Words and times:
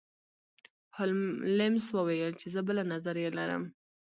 هولمز 0.95 1.85
وویل 1.95 2.31
چې 2.41 2.47
زه 2.53 2.59
بله 2.67 2.83
نظریه 2.93 3.31
لرم. 3.37 3.63